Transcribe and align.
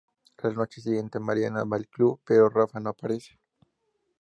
La 0.41 0.49
noche 0.49 0.81
siguiente 0.81 1.19
Mariana 1.19 1.63
va 1.63 1.77
al 1.77 1.87
club, 1.87 2.19
pero 2.25 2.49
Rafa 2.49 2.79
no 2.79 2.89
aparece. 2.89 3.39